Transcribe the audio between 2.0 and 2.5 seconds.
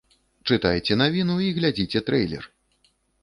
трэйлер!